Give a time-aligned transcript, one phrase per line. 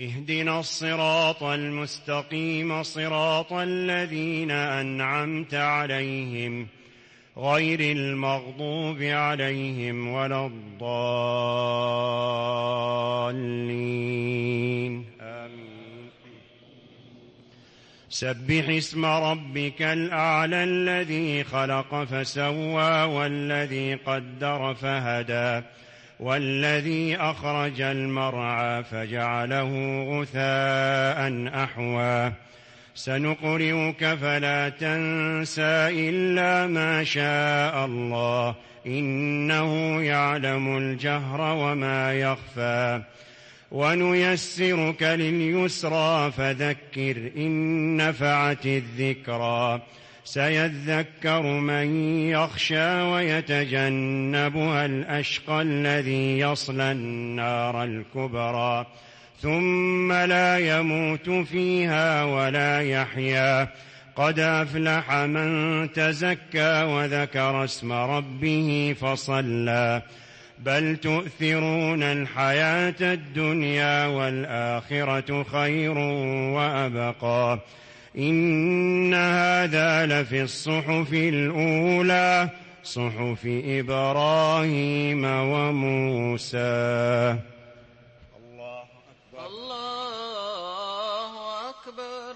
[0.00, 6.66] اهدنا الصراط المستقيم صراط الذين أنعمت عليهم
[7.38, 10.94] غير المغضوب عليهم ولا الضالين.
[15.20, 16.10] آمين.
[18.08, 25.62] سبح اسم ربك الأعلى الذي خلق فسوى والذي قدر فهدى
[26.20, 32.32] والذي أخرج المرعى فجعله غثاء أحوى.
[32.94, 38.54] سنقرئك فلا تنسى إلا ما شاء الله.
[38.86, 43.02] إنه يعلم الجهر وما يخفى.
[43.70, 49.82] ونيسرك لليسرى فذكر إن نفعت الذكرى.
[50.24, 58.86] سيذكر من يخشى ويتجنبها الأشقى الذي يصلى النار الكبرى.
[59.40, 63.68] ثم لا يموت فيها ولا يحيا.
[64.16, 70.02] قد أفلح من تزكى وذكر اسم ربه فصلى.
[70.58, 75.98] بل تؤثرون الحياة الدنيا والآخرة خير
[76.54, 77.58] وأبقى.
[78.18, 82.50] إن هذا لفي الصحف الأولى
[82.82, 86.58] صحف إبراهيم وموسى.
[88.38, 89.46] الله أكبر.
[89.46, 91.32] الله
[91.70, 92.34] أكبر.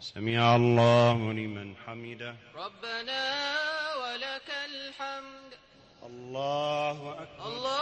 [0.00, 2.34] سمع الله لمن حمده.
[2.54, 3.22] ربنا
[4.02, 5.52] ولك الحمد.
[6.06, 7.46] الله أكبر.
[7.46, 7.81] الله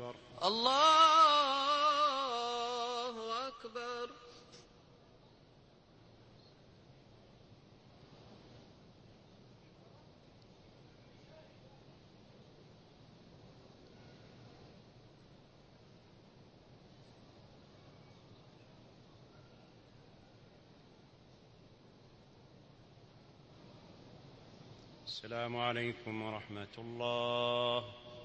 [0.00, 0.14] أكبر.
[0.44, 1.48] الله
[3.48, 4.10] أكبر.
[25.06, 28.09] السلام عليكم ورحمة الله.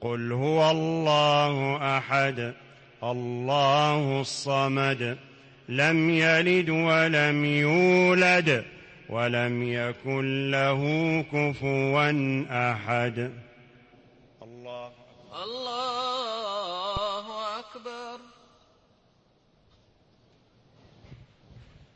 [0.00, 2.54] قل هو الله أحد
[3.02, 5.18] الله الصمد
[5.68, 8.64] لم يلد ولم يولد
[9.08, 10.82] ولم يكن له
[11.22, 12.10] كفوا
[12.72, 13.32] أحد.
[14.42, 14.92] الله
[15.44, 17.26] الله
[17.58, 18.20] أكبر.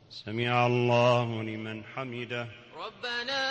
[0.09, 2.47] سمع الله لمن حمده.
[2.77, 3.43] ربنا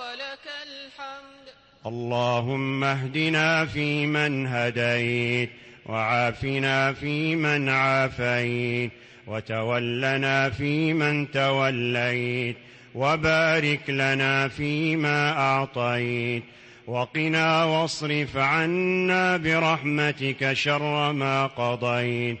[0.00, 1.39] ولك الحمد.
[1.86, 5.50] اللهم اهدنا فيمن هديت
[5.86, 8.90] وعافنا فيمن عافيت
[9.26, 12.56] وتولنا فيمن توليت
[12.94, 16.42] وبارك لنا فيما أعطيت
[16.86, 22.38] وقنا واصرف عنا برحمتك شر ما قضيت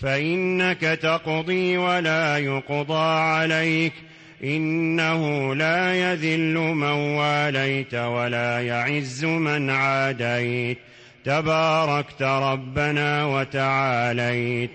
[0.00, 3.92] فإنك تقضي ولا يقضى عليك
[4.44, 10.78] إنه لا يذل من واليت ولا يعز من عاديت.
[11.24, 14.70] تباركت ربنا وتعاليت.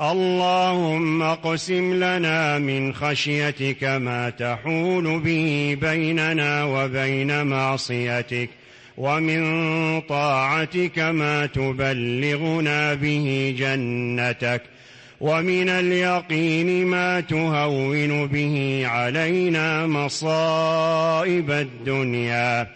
[0.00, 8.48] اللهم اقسم لنا من خشيتك ما تحول به بيننا وبين معصيتك
[8.96, 14.62] ومن طاعتك ما تبلغنا به جنتك
[15.20, 22.66] ومن اليقين ما تهون به علينا مصائب الدنيا.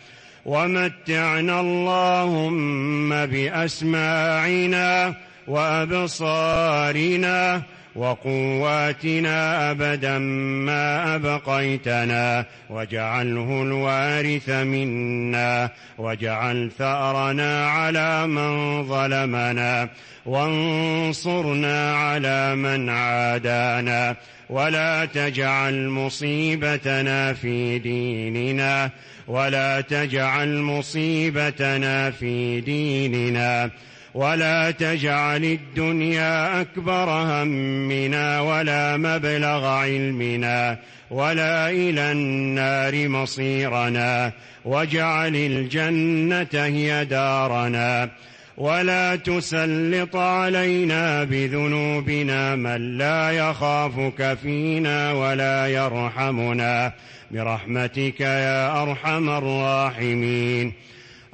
[0.45, 5.15] ومتعنا اللهم بأسماعنا
[5.47, 7.63] وأبصارنا
[7.97, 19.89] وقواتنا أبدا ما أبقيتنا واجعله الوارث منا واجعل ثأرنا على من ظلمنا
[20.27, 24.17] وانصرنا على من عادانا
[24.51, 28.91] ولا تجعل مصيبتنا في ديننا
[29.29, 33.71] ولا تجعل مصيبتنا في ديننا.
[34.15, 40.79] ولا تجعل الدنيا أكبر همنا ولا مبلغ علمنا
[41.11, 44.33] ولا إلى النار مصيرنا
[44.65, 48.11] واجعل الجنة هي دارنا
[48.57, 56.93] ولا تسلط علينا بذنوبنا من لا يخافك فينا ولا يرحمنا
[57.31, 60.73] برحمتك يا أرحم الراحمين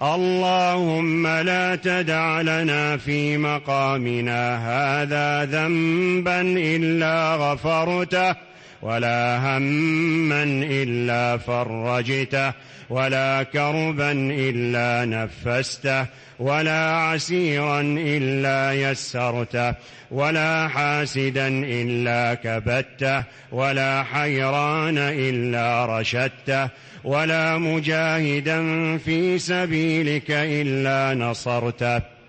[0.02, 8.49] اللهم لا تدع لنا في مقامنا هذا ذنبا إلا غفرته.
[8.82, 10.42] ولا هما
[10.82, 12.52] الا فرجته
[12.90, 16.06] ولا كربا الا نفسته
[16.38, 19.74] ولا عسيرا الا يسرته
[20.10, 26.68] ولا حاسدا الا كبته ولا حيران الا رشدته
[27.04, 28.60] ولا مجاهدا
[28.98, 32.19] في سبيلك الا نصرته.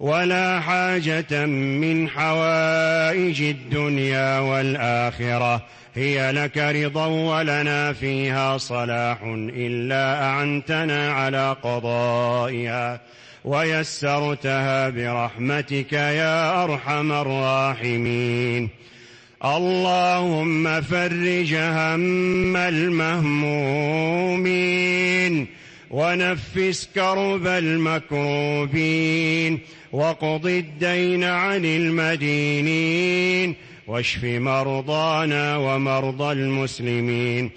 [0.00, 5.66] ولا حاجة من حوائج الدنيا والآخرة.
[5.94, 9.18] هي لك رضا ولنا فيها صلاح
[9.56, 13.00] إلا أعنتنا على قضائها.
[13.44, 18.68] ويسرتها برحمتك يا أرحم الراحمين.
[19.44, 24.06] اللهم فرج هم المهمومين.
[25.90, 29.06] ونفس كرب المكروبين
[29.92, 33.54] وقض الدين عن المدينين
[33.86, 37.50] واشف مرضانا ومرضى المسلمين.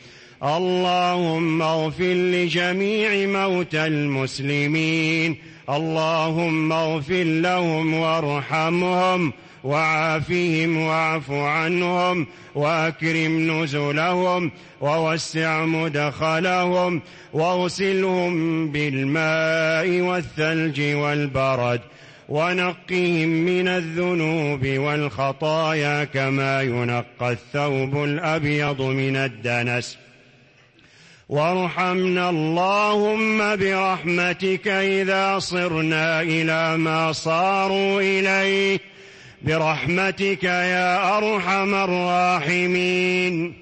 [0.43, 5.35] اللهم اغفر لجميع موتى المسلمين.
[5.69, 9.33] اللهم اغفر لهم وارحمهم.
[9.63, 14.51] وعافهم واعف عنهم واكرم نزلهم
[14.81, 17.01] ووسع مدخلهم
[17.33, 21.81] واغسلهم بالماء والثلج والبرد
[22.29, 29.97] ونقهم من الذنوب والخطايا كما ينقى الثوب الأبيض من الدنس.
[31.29, 38.79] وارحمنا اللهم برحمتك إذا صرنا إلى ما صاروا إليه.
[39.41, 43.53] برحمتك يا أرحم الراحمين.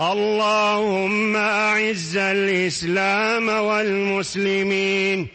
[0.00, 5.26] اللهم أعز الإسلام والمسلمين.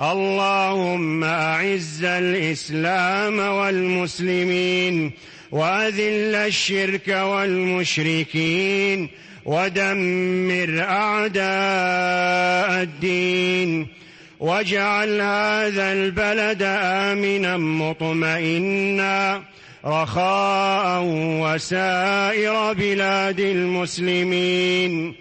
[0.00, 5.12] اللهم أعز الإسلام والمسلمين.
[5.52, 9.08] وأذل الشرك والمشركين.
[9.44, 13.97] ودمر أعداء الدين.
[14.40, 19.42] واجعل هذا البلد آمنا مطمئنا
[19.84, 25.14] رخاء وسائر بلاد المسلمين.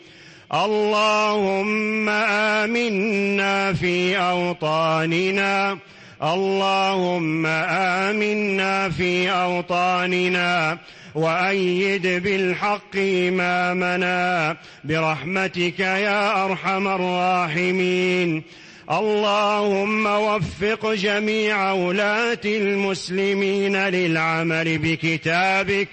[0.53, 5.77] اللهم آمنا في أوطاننا.
[6.23, 10.77] اللهم آمنا في أوطاننا.
[11.15, 14.57] وأيد بالحق إمامنا.
[14.83, 18.43] برحمتك يا أرحم الراحمين.
[18.91, 25.87] اللهم وفق جميع ولاة المسلمين للعمل بكتابك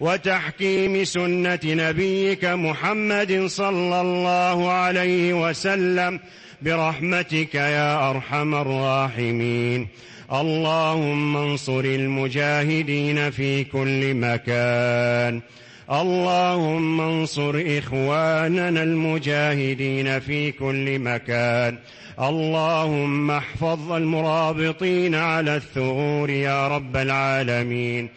[0.00, 6.20] وتحكيم سنة نبيك محمد صلى الله عليه وسلم
[6.62, 9.88] برحمتك يا أرحم الراحمين.
[10.32, 15.40] اللهم انصر المجاهدين في كل مكان.
[15.92, 21.78] اللهم انصر إخواننا المجاهدين في كل مكان.
[22.20, 28.08] اللهم احفظ المرابطين على الثغور يا رب العالمين.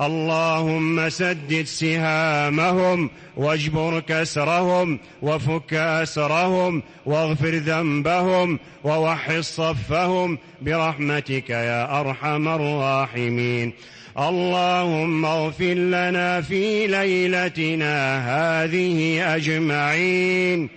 [0.00, 13.72] اللهم سدد سهامهم واجبر كسرهم وفك أسرهم واغفر ذنبهم ووحد صفهم برحمتك يا أرحم الراحمين.
[14.18, 17.94] اللهم اغفر لنا في ليلتنا
[18.32, 20.68] هذه أجمعين.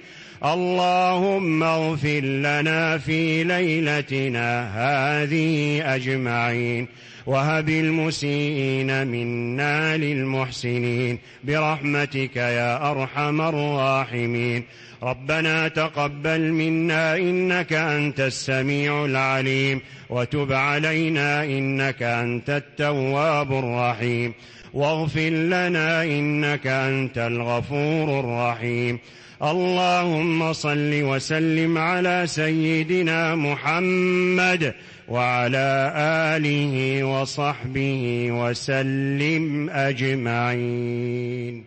[0.45, 6.87] اللهم اغفر لنا في ليلتنا هذه أجمعين.
[7.25, 11.19] وهب المسيئين منا للمحسنين.
[11.43, 14.63] برحمتك يا أرحم الراحمين.
[15.03, 19.81] ربنا تقبل منا إنك أنت السميع العليم.
[20.09, 24.33] وتب علينا إنك أنت التواب الرحيم.
[24.73, 28.99] واغفر لنا إنك أنت الغفور الرحيم.
[29.43, 34.73] اللهم صل وسلم على سيدنا محمد
[35.07, 35.93] وعلى
[36.35, 41.65] آله وصحبه وسلم أجمعين